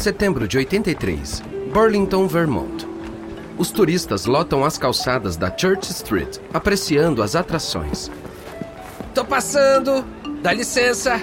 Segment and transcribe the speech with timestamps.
[0.00, 1.42] Setembro de 83,
[1.74, 2.88] Burlington, Vermont.
[3.58, 8.10] Os turistas lotam as calçadas da Church Street, apreciando as atrações.
[9.14, 10.02] Tô passando!
[10.42, 11.20] Dá licença!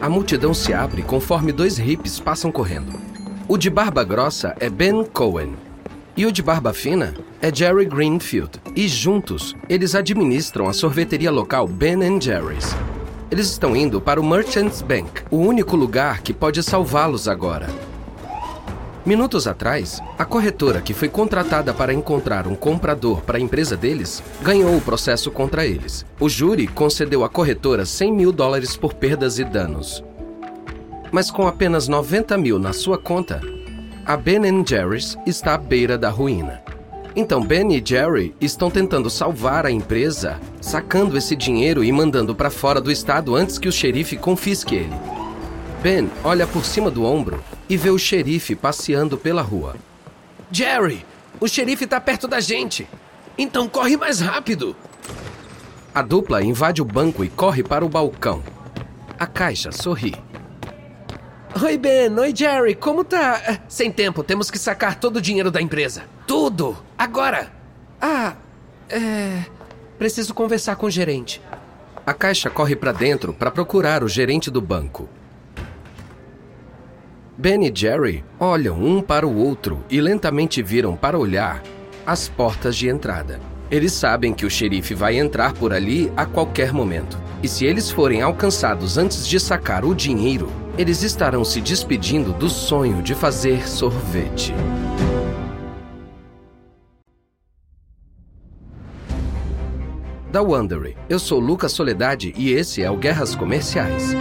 [0.00, 3.00] A multidão se abre conforme dois hippies passam correndo.
[3.48, 5.56] O de barba grossa é Ben Cohen.
[6.16, 8.60] E o de barba fina é Jerry Greenfield.
[8.76, 12.76] E juntos, eles administram a sorveteria local Ben Jerry's.
[13.30, 17.66] Eles estão indo para o Merchants Bank, o único lugar que pode salvá-los agora.
[19.04, 24.22] Minutos atrás, a corretora que foi contratada para encontrar um comprador para a empresa deles
[24.42, 26.04] ganhou o processo contra eles.
[26.18, 30.04] O júri concedeu à corretora 100 mil dólares por perdas e danos.
[31.12, 33.40] Mas com apenas 90 mil na sua conta,
[34.04, 36.65] a Ben Jerry's está à beira da ruína.
[37.18, 42.50] Então Ben e Jerry estão tentando salvar a empresa, sacando esse dinheiro e mandando para
[42.50, 44.94] fora do estado antes que o xerife confisque ele.
[45.82, 49.76] Ben olha por cima do ombro e vê o xerife passeando pela rua.
[50.52, 51.06] Jerry,
[51.40, 52.86] o xerife tá perto da gente.
[53.38, 54.76] Então corre mais rápido.
[55.94, 58.42] A dupla invade o banco e corre para o balcão.
[59.18, 60.14] A caixa sorri.
[61.62, 62.18] Oi, Ben.
[62.18, 62.74] Oi, Jerry.
[62.74, 63.60] Como tá?
[63.66, 66.04] Sem tempo, temos que sacar todo o dinheiro da empresa.
[66.26, 66.76] Tudo!
[66.98, 67.50] Agora!
[67.98, 68.34] Ah,
[68.90, 69.42] é.
[69.98, 71.40] Preciso conversar com o gerente.
[72.04, 75.08] A caixa corre para dentro para procurar o gerente do banco.
[77.38, 81.62] Ben e Jerry olham um para o outro e lentamente viram para olhar
[82.06, 83.40] as portas de entrada.
[83.70, 87.18] Eles sabem que o xerife vai entrar por ali a qualquer momento.
[87.46, 92.50] E se eles forem alcançados antes de sacar o dinheiro, eles estarão se despedindo do
[92.50, 94.52] sonho de fazer sorvete.
[100.28, 104.12] Da Wondery, eu sou Lucas Soledade e esse é o Guerras Comerciais.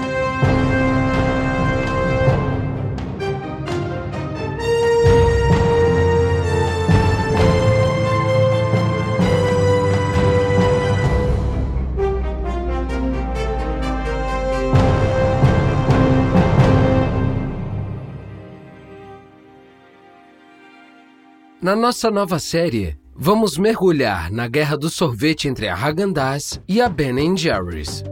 [21.65, 26.87] Na nossa nova série, vamos mergulhar na guerra do sorvete entre a Häagen-Dazs e a
[26.87, 28.03] Ben Jerry's.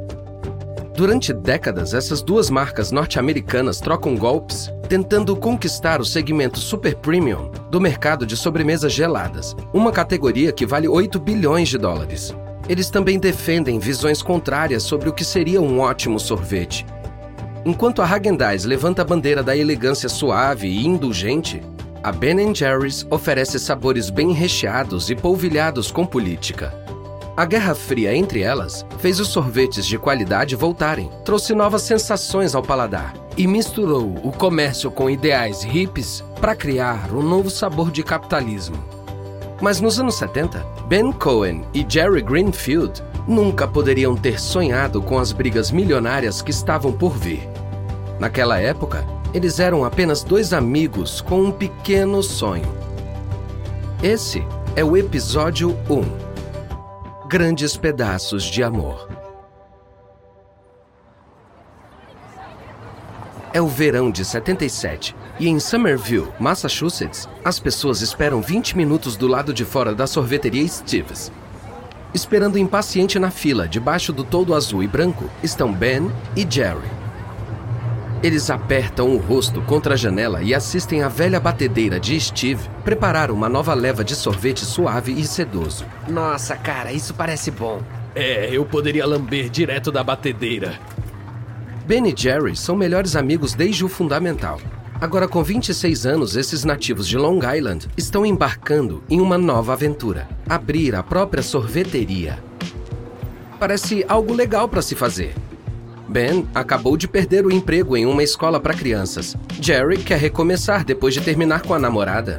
[0.97, 7.79] Durante décadas, essas duas marcas norte-americanas trocam golpes, tentando conquistar o segmento super premium do
[7.79, 12.35] mercado de sobremesas geladas, uma categoria que vale 8 bilhões de dólares.
[12.67, 16.87] Eles também defendem visões contrárias sobre o que seria um ótimo sorvete.
[17.63, 21.61] Enquanto a Häagen-Dazs levanta a bandeira da elegância suave e indulgente,
[22.03, 26.73] a Ben Jerry's oferece sabores bem recheados e polvilhados com política.
[27.37, 32.61] A Guerra Fria entre elas fez os sorvetes de qualidade voltarem, trouxe novas sensações ao
[32.61, 38.77] paladar e misturou o comércio com ideais hippies para criar um novo sabor de capitalismo.
[39.61, 45.31] Mas nos anos 70, Ben Cohen e Jerry Greenfield nunca poderiam ter sonhado com as
[45.31, 47.47] brigas milionárias que estavam por vir.
[48.19, 52.71] Naquela época, eles eram apenas dois amigos com um pequeno sonho.
[54.01, 54.43] Esse
[54.75, 59.09] é o episódio 1 Grandes Pedaços de Amor.
[63.51, 69.27] É o verão de 77 e em Somerville, Massachusetts, as pessoas esperam 20 minutos do
[69.27, 71.31] lado de fora da sorveteria Steve's.
[72.13, 77.02] Esperando impaciente na fila, debaixo do toldo azul e branco, estão Ben e Jerry.
[78.23, 83.29] Eles apertam o rosto contra a janela e assistem a velha batedeira de Steve preparar
[83.29, 85.85] uma nova leva de sorvete suave e sedoso.
[86.07, 87.81] Nossa, cara, isso parece bom.
[88.15, 90.79] É, eu poderia lamber direto da batedeira.
[91.85, 94.57] Ben e Jerry são melhores amigos desde o fundamental.
[95.01, 100.29] Agora, com 26 anos, esses nativos de Long Island estão embarcando em uma nova aventura:
[100.47, 102.41] abrir a própria sorveteria.
[103.59, 105.35] Parece algo legal para se fazer.
[106.13, 109.35] Ben acabou de perder o emprego em uma escola para crianças.
[109.59, 112.37] Jerry quer recomeçar depois de terminar com a namorada.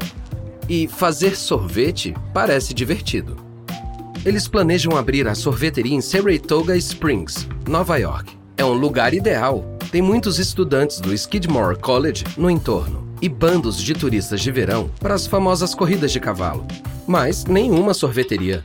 [0.69, 3.37] E fazer sorvete parece divertido.
[4.25, 8.39] Eles planejam abrir a sorveteria em Saratoga Springs, Nova York.
[8.57, 9.77] É um lugar ideal.
[9.91, 15.15] Tem muitos estudantes do Skidmore College no entorno e bandos de turistas de verão para
[15.15, 16.65] as famosas corridas de cavalo.
[17.09, 18.65] Mas nenhuma sorveteria.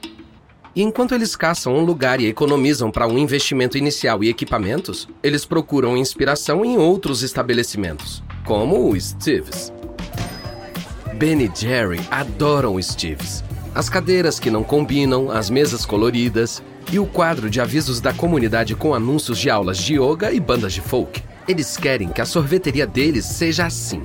[0.79, 5.43] E enquanto eles caçam um lugar e economizam para um investimento inicial e equipamentos, eles
[5.43, 9.73] procuram inspiração em outros estabelecimentos, como o Steve's.
[11.15, 13.43] Ben e Jerry adoram o Steve's.
[13.75, 18.73] As cadeiras que não combinam, as mesas coloridas e o quadro de avisos da comunidade
[18.73, 21.21] com anúncios de aulas de yoga e bandas de folk.
[21.45, 24.01] Eles querem que a sorveteria deles seja assim.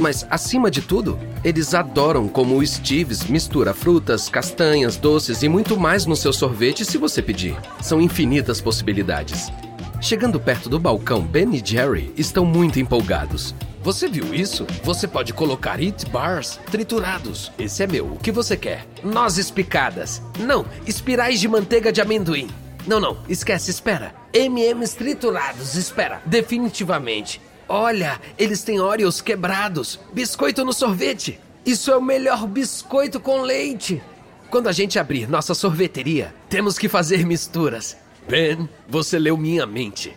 [0.00, 5.78] Mas, acima de tudo, eles adoram como o Steve's mistura frutas, castanhas, doces e muito
[5.78, 7.54] mais no seu sorvete se você pedir.
[7.82, 9.52] São infinitas possibilidades.
[10.00, 13.54] Chegando perto do balcão, Ben e Jerry estão muito empolgados.
[13.82, 14.66] Você viu isso?
[14.82, 17.52] Você pode colocar Eat Bars triturados.
[17.58, 18.06] Esse é meu.
[18.06, 18.86] O que você quer?
[19.04, 20.22] Nozes picadas.
[20.38, 22.48] Não, espirais de manteiga de amendoim.
[22.86, 24.14] Não, não, esquece, espera.
[24.34, 26.22] MMs triturados, espera.
[26.24, 27.40] Definitivamente.
[27.72, 30.00] Olha, eles têm Oreos quebrados.
[30.12, 31.38] Biscoito no sorvete.
[31.64, 34.02] Isso é o melhor biscoito com leite.
[34.50, 37.96] Quando a gente abrir nossa sorveteria, temos que fazer misturas.
[38.28, 40.16] Ben, você leu minha mente.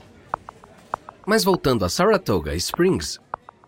[1.27, 3.19] Mas voltando a Saratoga Springs,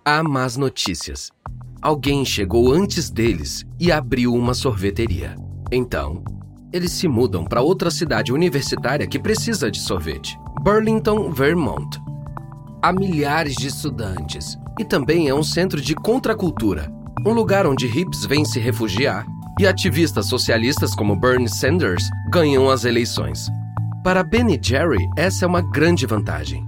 [0.04, 1.32] há más notícias.
[1.80, 5.36] Alguém chegou antes deles e abriu uma sorveteria.
[5.72, 6.24] Então,
[6.74, 12.05] eles se mudam para outra cidade universitária que precisa de sorvete Burlington, Vermont.
[12.86, 16.94] Há milhares de estudantes e também é um centro de contracultura
[17.26, 19.26] um lugar onde hips vêm se refugiar
[19.60, 23.48] e ativistas socialistas como Bernie Sanders ganham as eleições.
[24.04, 26.64] Para Ben e Jerry, essa é uma grande vantagem.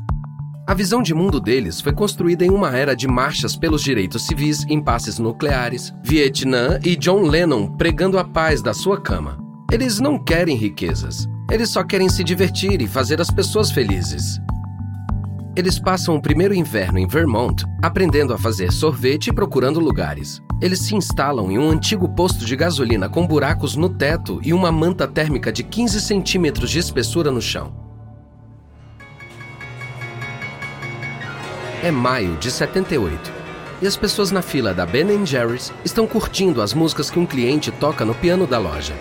[0.65, 4.65] A visão de mundo deles foi construída em uma era de marchas pelos direitos civis,
[4.67, 9.37] impasses nucleares, Vietnã e John Lennon pregando a paz da sua cama.
[9.71, 14.41] Eles não querem riquezas, eles só querem se divertir e fazer as pessoas felizes.
[15.57, 20.39] Eles passam o primeiro inverno em Vermont aprendendo a fazer sorvete e procurando lugares.
[20.61, 24.71] Eles se instalam em um antigo posto de gasolina com buracos no teto e uma
[24.71, 27.73] manta térmica de 15 centímetros de espessura no chão.
[31.81, 33.33] É maio de 78
[33.81, 37.71] e as pessoas na fila da Ben Jerry's estão curtindo as músicas que um cliente
[37.71, 38.93] toca no piano da loja.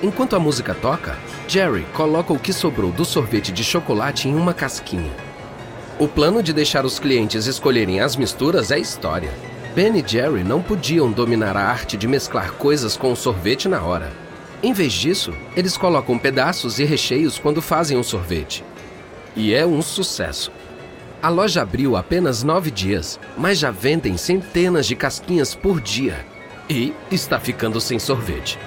[0.00, 1.18] Enquanto a música toca,
[1.48, 5.23] Jerry coloca o que sobrou do sorvete de chocolate em uma casquinha.
[5.96, 9.32] O plano de deixar os clientes escolherem as misturas é história.
[9.76, 13.80] Ben e Jerry não podiam dominar a arte de mesclar coisas com o sorvete na
[13.80, 14.12] hora.
[14.60, 18.64] Em vez disso, eles colocam pedaços e recheios quando fazem um sorvete.
[19.36, 20.50] E é um sucesso.
[21.22, 26.26] A loja abriu apenas nove dias, mas já vendem centenas de casquinhas por dia.
[26.68, 28.58] E está ficando sem sorvete.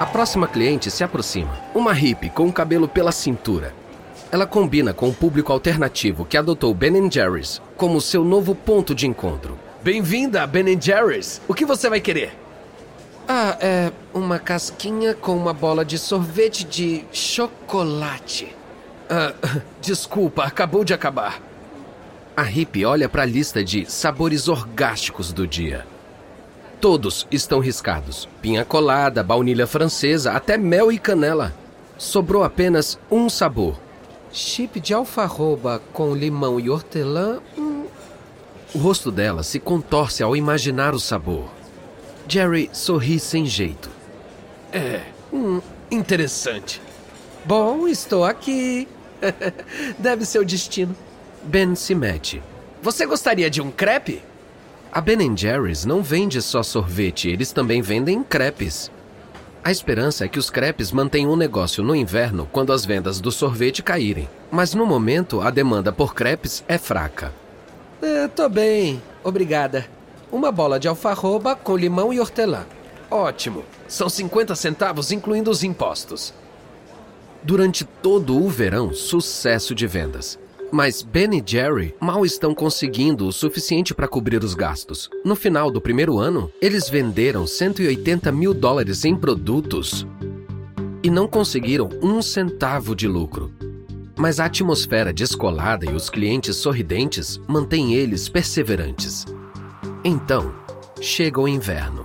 [0.00, 1.56] A próxima cliente se aproxima.
[1.72, 3.83] Uma hippie com o cabelo pela cintura
[4.30, 9.06] ela combina com o público alternativo que adotou Ben Jerry's como seu novo ponto de
[9.06, 9.58] encontro.
[9.82, 11.40] Bem-vinda, Ben Jerry's.
[11.46, 12.32] O que você vai querer?
[13.28, 18.54] Ah, é uma casquinha com uma bola de sorvete de chocolate.
[19.08, 19.32] Ah,
[19.80, 21.40] desculpa, acabou de acabar.
[22.36, 25.86] A hippie olha para a lista de sabores orgásticos do dia.
[26.80, 31.54] Todos estão riscados: pinha colada, baunilha francesa, até mel e canela.
[31.96, 33.80] Sobrou apenas um sabor:
[34.34, 37.40] Chip de alfarroba com limão e hortelã.
[37.56, 37.86] Hum.
[38.74, 41.48] O rosto dela se contorce ao imaginar o sabor.
[42.26, 43.88] Jerry sorri sem jeito.
[44.72, 45.02] É,
[45.32, 46.82] hum, interessante.
[47.44, 48.88] Bom, estou aqui.
[50.00, 50.96] Deve ser o destino.
[51.44, 52.42] Ben se mete.
[52.82, 54.20] Você gostaria de um crepe?
[54.90, 58.90] A Ben Jerry's não vende só sorvete, eles também vendem crepes.
[59.64, 63.32] A esperança é que os crepes mantenham o negócio no inverno quando as vendas do
[63.32, 64.28] sorvete caírem.
[64.50, 67.32] Mas no momento, a demanda por crepes é fraca.
[68.02, 69.86] É, tô bem, obrigada.
[70.30, 72.66] Uma bola de alfarroba com limão e hortelã.
[73.10, 73.64] Ótimo.
[73.88, 76.34] São 50 centavos, incluindo os impostos.
[77.42, 80.38] Durante todo o verão, sucesso de vendas.
[80.74, 85.08] Mas Ben e Jerry mal estão conseguindo o suficiente para cobrir os gastos.
[85.24, 90.04] No final do primeiro ano, eles venderam 180 mil dólares em produtos
[91.00, 93.52] e não conseguiram um centavo de lucro.
[94.18, 99.26] Mas a atmosfera descolada e os clientes sorridentes mantêm eles perseverantes.
[100.02, 100.52] Então,
[101.00, 102.04] chega o inverno.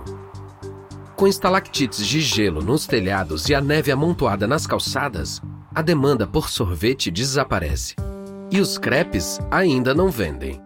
[1.16, 5.42] Com estalactites de gelo nos telhados e a neve amontoada nas calçadas,
[5.74, 7.96] a demanda por sorvete desaparece.
[8.52, 10.60] E os crepes ainda não vendem.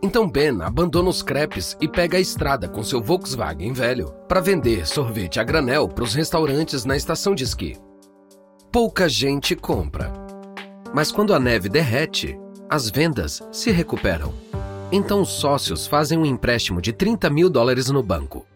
[0.00, 4.86] Então Ben abandona os crepes e pega a estrada com seu Volkswagen velho para vender
[4.86, 7.76] sorvete a granel para os restaurantes na estação de esqui.
[8.70, 10.12] Pouca gente compra.
[10.94, 14.32] Mas quando a neve derrete, as vendas se recuperam.
[14.92, 18.46] Então os sócios fazem um empréstimo de 30 mil dólares no banco.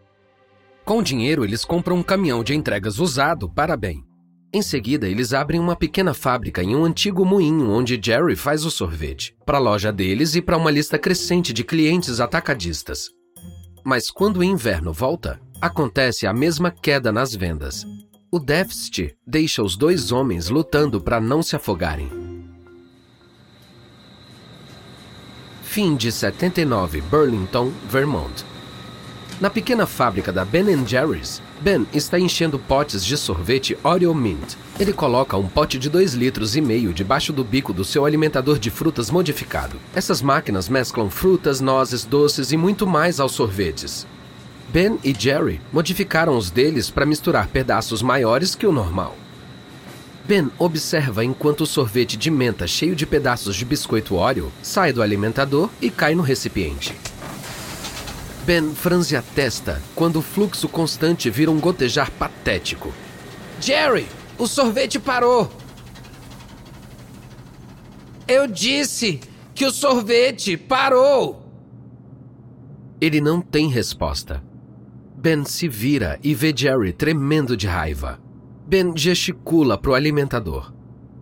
[0.85, 4.08] Com o dinheiro, eles compram um caminhão de entregas usado para Ben
[4.51, 8.71] em seguida, eles abrem uma pequena fábrica em um antigo moinho onde Jerry faz o
[8.71, 13.11] sorvete, para a loja deles e para uma lista crescente de clientes atacadistas.
[13.85, 17.85] Mas quando o inverno volta, acontece a mesma queda nas vendas.
[18.31, 22.11] O déficit deixa os dois homens lutando para não se afogarem.
[25.63, 28.45] Fim de 79, Burlington, Vermont.
[29.39, 34.55] Na pequena fábrica da Ben Jerry's, Ben está enchendo potes de sorvete Oreo Mint.
[34.79, 38.59] Ele coloca um pote de 2 litros e meio debaixo do bico do seu alimentador
[38.59, 39.77] de frutas modificado.
[39.93, 44.07] Essas máquinas mesclam frutas, nozes, doces e muito mais aos sorvetes.
[44.69, 49.17] Ben e Jerry modificaram os deles para misturar pedaços maiores que o normal.
[50.27, 55.03] Ben observa enquanto o sorvete de menta cheio de pedaços de biscoito Oreo sai do
[55.03, 56.95] alimentador e cai no recipiente.
[58.49, 62.95] Ben franze a testa quando o fluxo constante vira um gotejar patético.
[63.61, 64.07] Jerry,
[64.39, 65.53] o sorvete parou!
[68.27, 69.21] Eu disse
[69.55, 71.47] que o sorvete parou!
[72.99, 74.43] Ele não tem resposta.
[75.15, 78.19] Ben se vira e vê Jerry tremendo de raiva.
[78.67, 80.73] Ben gesticula pro alimentador.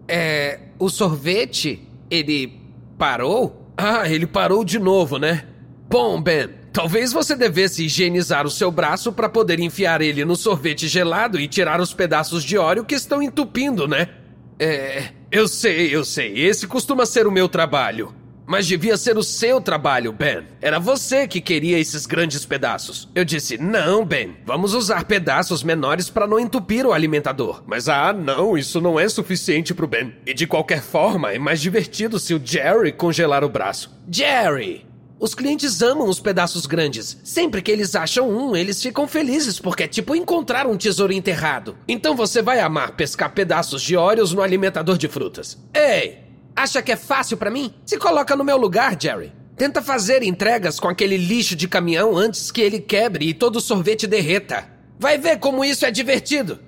[0.06, 0.60] É.
[0.78, 1.88] O sorvete?
[2.08, 2.60] Ele
[2.96, 3.72] parou?
[3.76, 5.44] Ah, ele parou de novo, né?
[5.88, 10.86] Bom, Ben, talvez você devesse higienizar o seu braço para poder enfiar ele no sorvete
[10.86, 14.10] gelado e tirar os pedaços de óleo que estão entupindo, né?
[14.58, 15.04] É.
[15.32, 16.38] Eu sei, eu sei.
[16.38, 18.14] Esse costuma ser o meu trabalho.
[18.46, 20.44] Mas devia ser o seu trabalho, Ben.
[20.60, 23.08] Era você que queria esses grandes pedaços.
[23.14, 27.64] Eu disse: Não, Ben, vamos usar pedaços menores para não entupir o alimentador.
[27.66, 30.14] Mas ah, não, isso não é suficiente pro Ben.
[30.26, 33.90] E de qualquer forma, é mais divertido se o Jerry congelar o braço.
[34.08, 34.85] Jerry!
[35.18, 37.18] Os clientes amam os pedaços grandes.
[37.24, 41.76] Sempre que eles acham um, eles ficam felizes porque é tipo encontrar um tesouro enterrado.
[41.88, 45.58] Então você vai amar pescar pedaços de Oreos no alimentador de frutas.
[45.74, 47.74] Ei, Acha que é fácil para mim?
[47.84, 49.30] Se coloca no meu lugar, Jerry.
[49.58, 53.60] Tenta fazer entregas com aquele lixo de caminhão antes que ele quebre e todo o
[53.60, 54.66] sorvete derreta.
[54.98, 56.58] Vai ver como isso é divertido.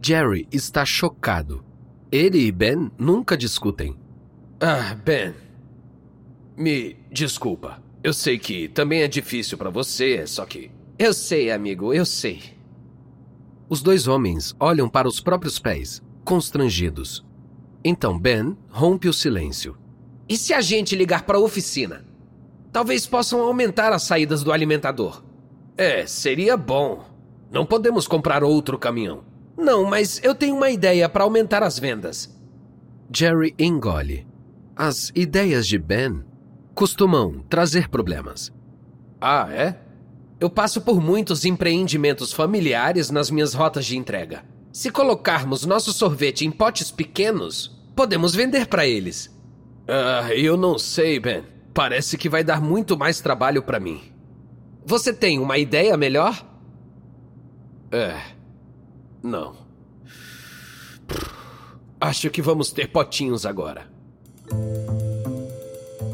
[0.00, 1.64] Jerry está chocado.
[2.10, 3.96] Ele e Ben nunca discutem.
[4.60, 5.34] Ah, Ben.
[6.58, 7.80] Me desculpa.
[8.02, 10.72] Eu sei que também é difícil para você, só que.
[10.98, 12.42] Eu sei, amigo, eu sei.
[13.68, 17.24] Os dois homens olham para os próprios pés, constrangidos.
[17.84, 19.78] Então Ben rompe o silêncio.
[20.28, 22.04] E se a gente ligar para a oficina?
[22.72, 25.22] Talvez possam aumentar as saídas do alimentador.
[25.76, 27.04] É, seria bom.
[27.52, 29.22] Não podemos comprar outro caminhão.
[29.56, 32.36] Não, mas eu tenho uma ideia para aumentar as vendas.
[33.14, 34.26] Jerry engole.
[34.74, 36.24] As ideias de Ben
[36.78, 38.52] costumam trazer problemas.
[39.20, 39.80] Ah, é?
[40.38, 44.44] Eu passo por muitos empreendimentos familiares nas minhas rotas de entrega.
[44.72, 49.28] Se colocarmos nosso sorvete em potes pequenos, podemos vender para eles.
[49.88, 51.42] Ah, eu não sei, Ben.
[51.74, 54.00] Parece que vai dar muito mais trabalho para mim.
[54.86, 56.46] Você tem uma ideia melhor?
[57.90, 58.20] É.
[59.20, 59.56] Não.
[62.00, 63.90] Acho que vamos ter potinhos agora.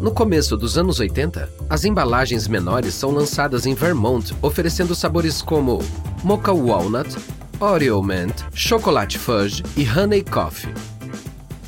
[0.05, 5.83] No começo dos anos 80, as embalagens menores são lançadas em Vermont, oferecendo sabores como
[6.23, 7.17] Mocha Walnut,
[7.59, 10.75] Oreo Mint, Chocolate Fudge e Honey Coffee.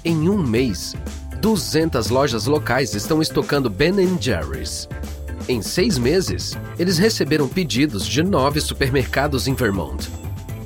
[0.05, 0.95] Em um mês,
[1.40, 4.87] 200 lojas locais estão estocando Ben Jerry's.
[5.49, 10.11] Em seis meses, eles receberam pedidos de nove supermercados em Vermont.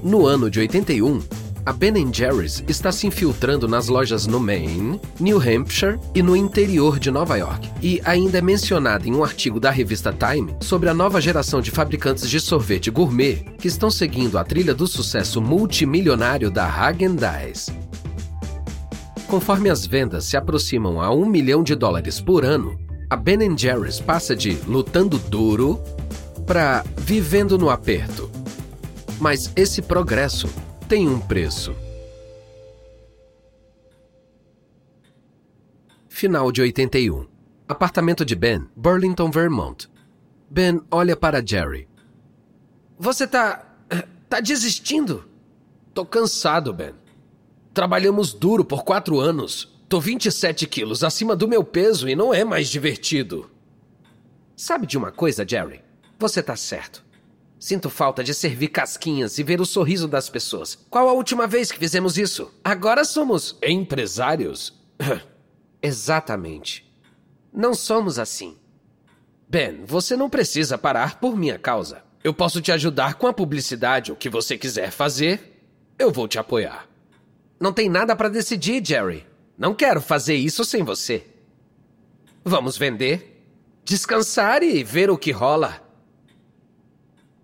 [0.03, 1.23] No ano de 81,
[1.65, 6.99] a Ben Jerry's está se infiltrando nas lojas no Maine, New Hampshire e no interior
[6.99, 10.95] de Nova York, e ainda é mencionada em um artigo da revista Time sobre a
[10.95, 16.51] nova geração de fabricantes de sorvete gourmet que estão seguindo a trilha do sucesso multimilionário
[16.51, 17.71] da Häagen-Dazs.
[19.27, 24.01] Conforme as vendas se aproximam a um milhão de dólares por ano, a Ben Jerry's
[24.01, 25.81] passa de lutando duro
[26.47, 28.31] para vivendo no aperto.
[29.21, 30.49] Mas esse progresso
[30.91, 31.73] tem um preço.
[36.09, 37.29] Final de 81.
[37.69, 39.89] Apartamento de Ben, Burlington, Vermont.
[40.51, 41.87] Ben olha para Jerry.
[42.99, 43.73] Você tá.
[44.29, 45.25] tá desistindo?
[45.95, 46.95] Tô cansado, Ben.
[47.73, 49.73] Trabalhamos duro por quatro anos.
[49.89, 53.49] Tô 27 quilos acima do meu peso e não é mais divertido.
[54.57, 55.85] Sabe de uma coisa, Jerry?
[56.19, 57.05] Você tá certo.
[57.61, 60.79] Sinto falta de servir casquinhas e ver o sorriso das pessoas.
[60.89, 62.51] Qual a última vez que fizemos isso?
[62.65, 64.73] Agora somos empresários?
[65.83, 66.91] Exatamente.
[67.53, 68.57] Não somos assim.
[69.47, 72.03] Ben, você não precisa parar por minha causa.
[72.25, 75.63] Eu posso te ajudar com a publicidade, o que você quiser fazer,
[75.99, 76.89] eu vou te apoiar.
[77.61, 79.27] Não tem nada para decidir, Jerry.
[79.59, 81.27] Não quero fazer isso sem você.
[82.43, 83.45] Vamos vender,
[83.85, 85.90] descansar e ver o que rola.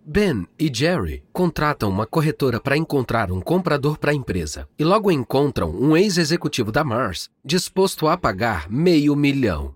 [0.08, 5.10] Ben e Jerry contratam uma corretora para encontrar um comprador para a empresa e logo
[5.10, 9.74] encontram um ex-executivo da Mars disposto a pagar meio milhão.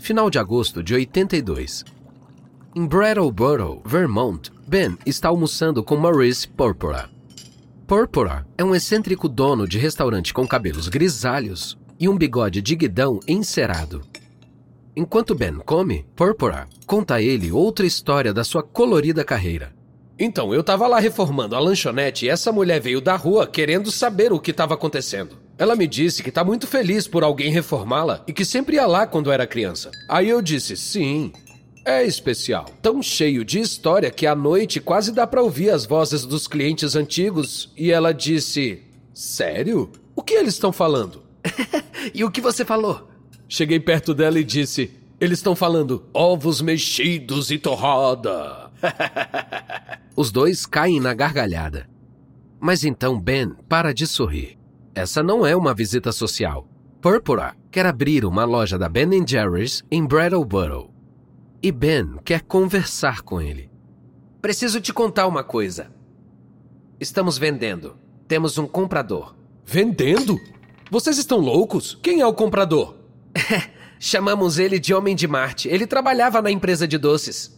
[0.00, 1.84] Final de agosto de 82.
[2.74, 7.08] Em Brattleboro, Vermont, Ben está almoçando com Maurice Purpura.
[7.86, 13.20] Purpura é um excêntrico dono de restaurante com cabelos grisalhos e um bigode de guidão
[13.28, 14.02] encerado.
[14.94, 19.72] Enquanto Ben come, Purpura conta a ele outra história da sua colorida carreira.
[20.18, 24.34] Então, eu tava lá reformando a lanchonete e essa mulher veio da rua querendo saber
[24.34, 25.38] o que estava acontecendo.
[25.56, 29.06] Ela me disse que tá muito feliz por alguém reformá-la e que sempre ia lá
[29.06, 29.90] quando era criança.
[30.06, 31.32] Aí eu disse: sim,
[31.86, 36.26] é especial, tão cheio de história que à noite quase dá para ouvir as vozes
[36.26, 37.72] dos clientes antigos.
[37.78, 38.82] E ela disse:
[39.14, 39.90] Sério?
[40.14, 41.22] O que eles estão falando?
[42.12, 43.11] e o que você falou?
[43.52, 44.90] Cheguei perto dela e disse:
[45.20, 48.70] Eles estão falando ovos mexidos e torrada.
[50.16, 51.86] Os dois caem na gargalhada.
[52.58, 54.58] Mas então Ben para de sorrir.
[54.94, 56.66] Essa não é uma visita social.
[57.02, 60.90] Purpura quer abrir uma loja da Ben Jerry's em Brattleboro
[61.62, 63.70] e Ben quer conversar com ele.
[64.40, 65.92] Preciso te contar uma coisa.
[66.98, 67.98] Estamos vendendo.
[68.26, 69.36] Temos um comprador.
[69.62, 70.40] Vendendo?
[70.90, 71.98] Vocês estão loucos?
[72.02, 73.01] Quem é o comprador?
[73.98, 75.68] Chamamos ele de Homem de Marte.
[75.68, 77.56] Ele trabalhava na empresa de doces.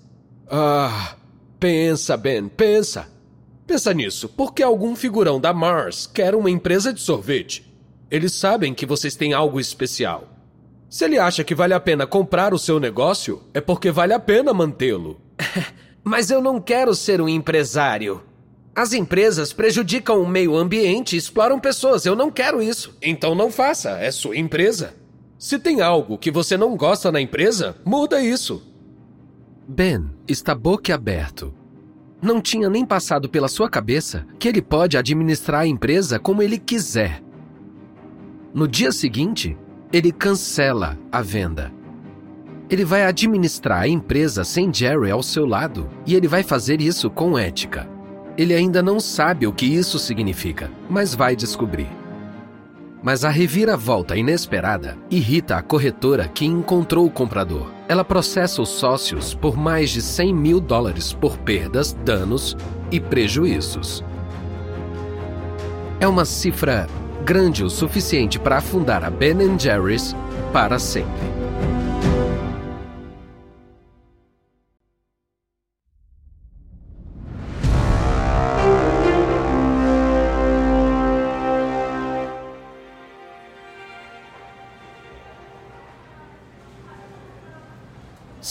[0.51, 1.17] Ah,
[1.59, 3.09] pensa, Ben, pensa.
[3.67, 4.29] Pensa nisso.
[4.29, 7.73] Por que algum figurão da Mars quer uma empresa de sorvete?
[8.11, 10.29] Eles sabem que vocês têm algo especial.
[10.89, 14.21] Se ele acha que vale a pena comprar o seu negócio, é porque vale a
[14.21, 15.21] pena mantê-lo.
[16.05, 18.23] Mas eu não quero ser um empresário.
[18.77, 22.05] As empresas prejudicam o meio ambiente e exploram pessoas.
[22.05, 22.97] Eu não quero isso.
[23.01, 24.95] Então não faça, é sua empresa.
[25.39, 28.63] Se tem algo que você não gosta na empresa, muda isso.
[29.67, 31.53] Ben está boquiaberto.
[32.23, 36.59] Não tinha nem passado pela sua cabeça que ele pode administrar a empresa como ele
[36.59, 37.23] quiser.
[38.55, 39.57] No dia seguinte,
[39.93, 41.73] ele cancela a venda.
[42.71, 47.11] Ele vai administrar a empresa sem Jerry ao seu lado e ele vai fazer isso
[47.11, 47.89] com ética.
[48.37, 51.89] Ele ainda não sabe o que isso significa, mas vai descobrir.
[53.05, 57.71] Mas a reviravolta inesperada irrita a corretora que encontrou o comprador.
[57.87, 62.57] Ela processa os sócios por mais de 100 mil dólares por perdas, danos
[62.91, 64.03] e prejuízos.
[66.01, 66.87] É uma cifra
[67.27, 70.17] grande o suficiente para afundar a Ben Jerry's
[70.51, 71.44] para sempre.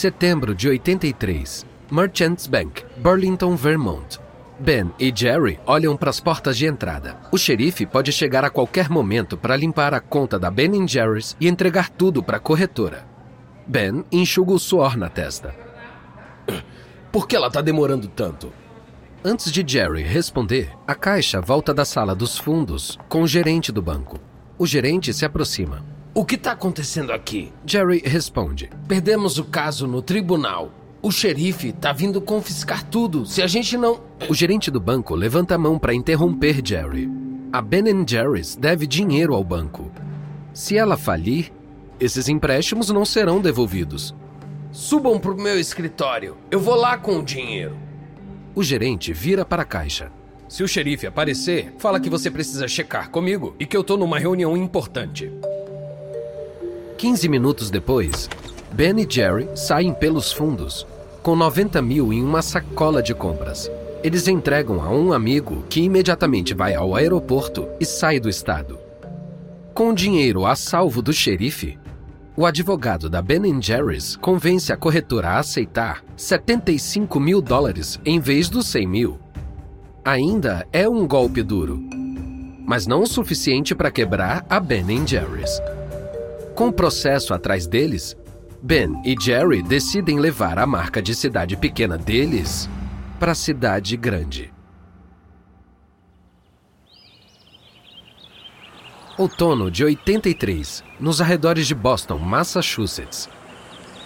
[0.04, 1.66] Setembro de 83.
[1.90, 4.20] Merchants Bank, Burlington, Vermont.
[4.60, 7.16] Ben e Jerry olham para as portas de entrada.
[7.32, 11.48] O xerife pode chegar a qualquer momento para limpar a conta da Ben Jerry's e
[11.48, 13.08] entregar tudo para a corretora.
[13.66, 15.56] Ben enxuga o suor na testa.
[17.10, 18.52] Por que ela está demorando tanto?
[19.24, 23.82] Antes de Jerry responder, a caixa volta da sala dos fundos com o gerente do
[23.82, 24.20] banco.
[24.58, 25.93] O gerente se aproxima.
[26.16, 27.52] O que está acontecendo aqui?
[27.66, 28.70] Jerry responde.
[28.88, 30.72] Perdemos o caso no tribunal.
[31.02, 34.00] O xerife tá vindo confiscar tudo se a gente não.
[34.30, 37.10] O gerente do banco levanta a mão para interromper Jerry.
[37.52, 39.92] A Ben Jerry's deve dinheiro ao banco.
[40.54, 41.52] Se ela falir,
[42.00, 44.14] esses empréstimos não serão devolvidos.
[44.72, 46.38] Subam pro meu escritório.
[46.52, 47.76] Eu vou lá com o dinheiro.
[48.54, 50.12] O gerente vira para a caixa.
[50.48, 54.20] Se o xerife aparecer, fala que você precisa checar comigo e que eu tô numa
[54.20, 55.32] reunião importante.
[57.04, 58.30] 15 minutos depois,
[58.72, 60.88] Ben e Jerry saem pelos fundos,
[61.22, 63.70] com 90 mil em uma sacola de compras.
[64.02, 68.80] Eles entregam a um amigo que imediatamente vai ao aeroporto e sai do estado.
[69.74, 71.78] Com o dinheiro a salvo do xerife,
[72.38, 78.48] o advogado da Ben Jerry's convence a corretora a aceitar 75 mil dólares em vez
[78.48, 79.20] dos 100 mil.
[80.06, 81.84] Ainda é um golpe duro,
[82.66, 85.60] mas não o suficiente para quebrar a Ben Jerry's.
[86.56, 88.16] Com o processo atrás deles,
[88.62, 92.70] Ben e Jerry decidem levar a marca de cidade pequena deles
[93.20, 94.54] para a cidade grande.
[99.18, 103.30] Outono de 83, nos arredores de Boston, Massachusetts.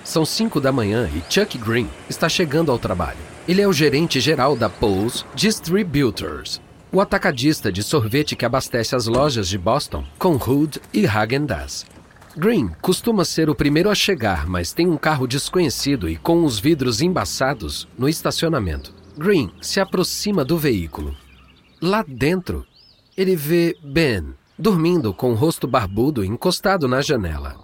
[0.03, 3.19] São 5 da manhã e Chuck Green está chegando ao trabalho.
[3.45, 9.05] Ele é o gerente geral da Pulse Distributors, o atacadista de sorvete que abastece as
[9.05, 11.96] lojas de Boston com Hood e Häagen-Dazs.
[12.37, 16.59] Green costuma ser o primeiro a chegar, mas tem um carro desconhecido e com os
[16.59, 18.93] vidros embaçados no estacionamento.
[19.17, 21.15] Green se aproxima do veículo.
[21.81, 22.63] Lá dentro,
[23.17, 27.55] ele vê Ben dormindo com o rosto barbudo encostado na janela.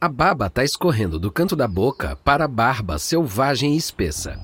[0.00, 4.40] A baba está escorrendo do canto da boca para a barba selvagem e espessa.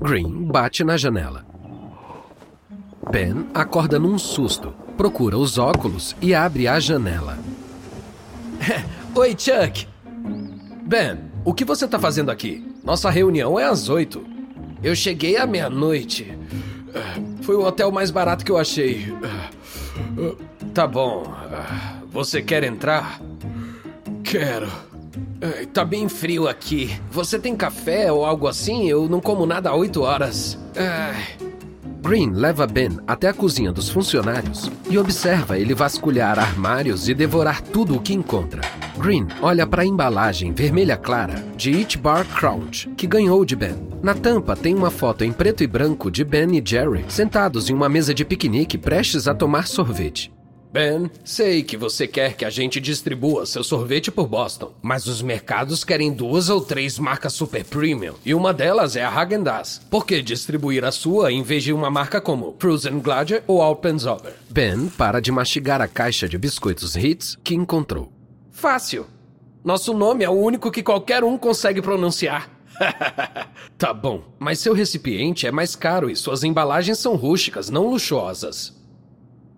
[0.00, 1.44] Green bate na janela.
[3.10, 7.36] Ben acorda num susto, procura os óculos e abre a janela.
[9.14, 9.86] Oi, Chuck.
[10.84, 12.64] Ben, o que você tá fazendo aqui?
[12.84, 14.24] Nossa reunião é às oito.
[14.82, 16.36] Eu cheguei à meia-noite.
[17.42, 19.12] Foi o hotel mais barato que eu achei.
[20.72, 21.32] Tá bom.
[22.12, 23.20] Você quer entrar?
[24.22, 24.68] Quero.
[25.72, 26.96] Tá bem frio aqui.
[27.10, 28.88] Você tem café ou algo assim?
[28.88, 30.58] Eu não como nada há oito horas.
[32.00, 37.60] Green leva Ben até a cozinha dos funcionários e observa ele vasculhar armários e devorar
[37.60, 38.60] tudo o que encontra.
[38.98, 43.76] Green olha para a embalagem vermelha clara de Eat Bar Crunch, que ganhou de Ben.
[44.02, 47.74] Na tampa tem uma foto em preto e branco de Ben e Jerry sentados em
[47.74, 50.32] uma mesa de piquenique prestes a tomar sorvete.
[50.70, 55.22] Ben, sei que você quer que a gente distribua seu sorvete por Boston, mas os
[55.22, 59.80] mercados querem duas ou três marcas super premium, e uma delas é a Häagen-Dazs.
[59.90, 64.34] Por que distribuir a sua em vez de uma marca como Frozen Glacier ou Alpenzober?
[64.50, 68.17] Ben para de mastigar a caixa de biscoitos Hits que encontrou.
[68.50, 69.06] Fácil.
[69.64, 72.50] Nosso nome é o único que qualquer um consegue pronunciar.
[73.76, 78.76] tá bom, mas seu recipiente é mais caro e suas embalagens são rústicas, não luxuosas.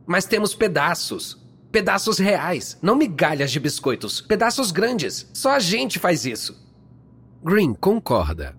[0.06, 1.38] Mas temos pedaços.
[1.70, 4.20] Pedaços reais, não migalhas de biscoitos.
[4.20, 5.30] Pedaços grandes.
[5.32, 6.56] Só a gente faz isso.
[7.44, 8.56] Green concorda.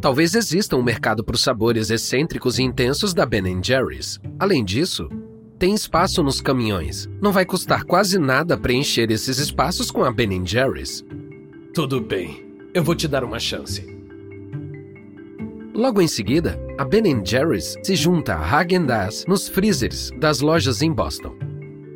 [0.00, 4.20] Talvez exista um mercado para os sabores excêntricos e intensos da Ben Jerry's.
[4.38, 5.08] Além disso,
[5.58, 7.08] tem espaço nos caminhões.
[7.20, 11.04] Não vai custar quase nada preencher esses espaços com a Ben Jerry's.
[11.72, 12.44] Tudo bem.
[12.72, 13.86] Eu vou te dar uma chance.
[15.74, 20.92] Logo em seguida, a Ben Jerry's se junta a Häagen-Dazs nos freezers das lojas em
[20.92, 21.34] Boston.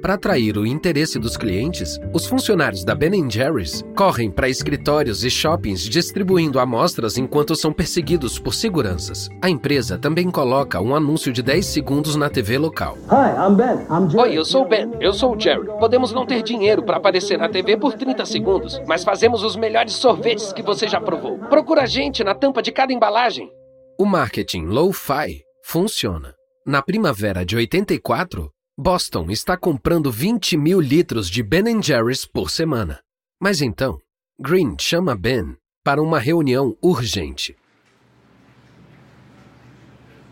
[0.01, 5.31] Para atrair o interesse dos clientes, os funcionários da Ben Jerry's correm para escritórios e
[5.31, 9.29] shoppings distribuindo amostras enquanto são perseguidos por seguranças.
[9.43, 12.97] A empresa também coloca um anúncio de 10 segundos na TV local.
[13.11, 13.87] Hi, I'm Ben.
[13.91, 14.31] I'm Jerry.
[14.31, 14.93] Oi, eu sou o Ben.
[15.01, 15.67] Eu sou o Jerry.
[15.81, 19.95] Podemos não ter dinheiro para aparecer na TV por 30 segundos, mas fazemos os melhores
[19.95, 21.39] sorvetes que você já provou.
[21.39, 23.51] Procura a gente na tampa de cada embalagem.
[23.99, 26.35] O marketing low-fi funciona.
[26.65, 28.49] Na primavera de 84,
[28.81, 33.01] Boston está comprando 20 mil litros de Ben Jerry's por semana.
[33.43, 33.99] Mas então,
[34.41, 37.57] Green chama Ben para uma reunião urgente.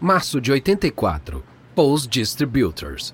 [0.00, 1.42] Março de 84,
[1.74, 3.12] Paul's Distributors.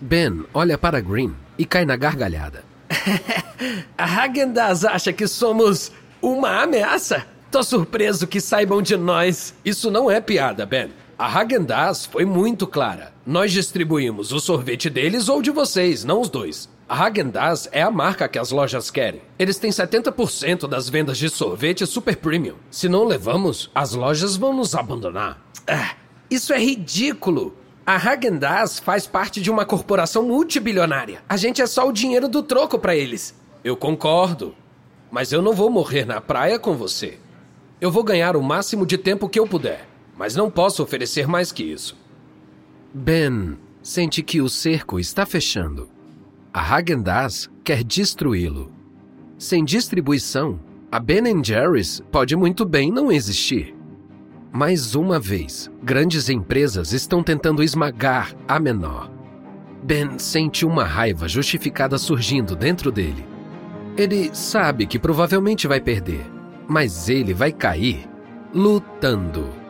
[0.00, 2.64] Ben olha para Green e cai na gargalhada.
[3.96, 7.24] a Häagen-Dazs acha que somos uma ameaça?
[7.52, 9.54] Tô surpreso que saibam de nós.
[9.64, 10.90] Isso não é piada, Ben.
[11.22, 13.12] A Häagen-Dazs foi muito clara.
[13.24, 16.68] Nós distribuímos o sorvete deles ou de vocês, não os dois.
[16.88, 19.22] A Häagen-Dazs é a marca que as lojas querem.
[19.38, 22.56] Eles têm 70% das vendas de sorvete super premium.
[22.72, 25.40] Se não levamos, as lojas vão nos abandonar.
[25.64, 25.94] Ah,
[26.28, 27.54] isso é ridículo.
[27.86, 31.22] A Häagen-Dazs faz parte de uma corporação multibilionária.
[31.28, 33.32] A gente é só o dinheiro do troco para eles.
[33.62, 34.56] Eu concordo.
[35.08, 37.16] Mas eu não vou morrer na praia com você.
[37.80, 39.86] Eu vou ganhar o máximo de tempo que eu puder,
[40.22, 41.98] mas não posso oferecer mais que isso.
[42.94, 45.88] Ben sente que o cerco está fechando.
[46.54, 48.70] A Häagen-Dazs quer destruí-lo.
[49.36, 50.60] Sem distribuição,
[50.92, 53.74] a Ben Jerry's pode muito bem não existir.
[54.52, 59.10] Mais uma vez, grandes empresas estão tentando esmagar a menor.
[59.82, 63.26] Ben sente uma raiva justificada surgindo dentro dele.
[63.96, 66.24] Ele sabe que provavelmente vai perder,
[66.68, 68.08] mas ele vai cair
[68.54, 69.61] lutando.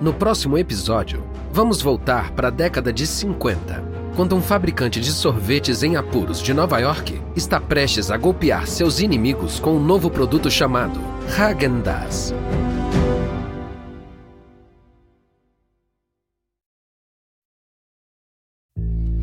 [0.00, 3.80] No próximo episódio, vamos voltar para a década de 50,
[4.16, 8.98] quando um fabricante de sorvetes em apuros de Nova York está prestes a golpear seus
[8.98, 10.98] inimigos com um novo produto chamado
[11.38, 12.34] Häagen-Dazs.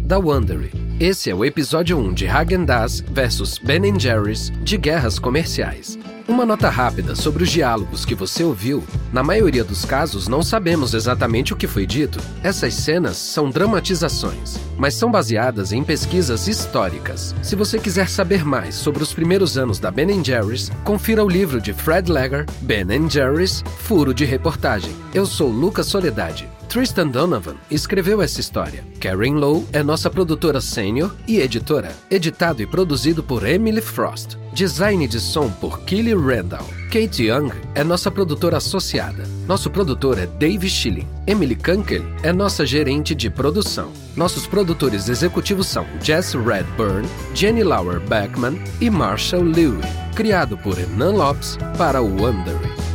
[0.06, 0.72] Da Wondery.
[1.02, 5.98] Esse é o episódio 1 de Häagen-Dazs vs Ben Jerry's de Guerras Comerciais.
[6.28, 8.84] Uma nota rápida sobre os diálogos que você ouviu.
[9.12, 12.20] Na maioria dos casos, não sabemos exatamente o que foi dito.
[12.44, 17.36] Essas cenas são dramatizações, mas são baseadas em pesquisas históricas.
[17.42, 21.60] Se você quiser saber mais sobre os primeiros anos da Ben Jerry's, confira o livro
[21.60, 24.96] de Fred Lager, Ben Jerry's, Furo de Reportagem.
[25.14, 26.48] Eu sou Lucas Soledade.
[26.70, 28.86] Tristan Donovan escreveu essa história.
[29.00, 31.92] Karen Lowe é nossa produtora sênior e editora.
[32.10, 34.41] Editado e produzido por Emily Frost.
[34.54, 36.66] Design de som por Kelly Randall.
[36.92, 39.24] Kate Young é nossa produtora associada.
[39.48, 41.08] Nosso produtor é Dave Schilling.
[41.26, 43.94] Emily Kunkel é nossa gerente de produção.
[44.14, 49.82] Nossos produtores executivos são Jess Redburn, Jenny Lauer Beckman e Marshall Lewy.
[50.16, 52.91] Criado por Hernan Lopes para o Wondering.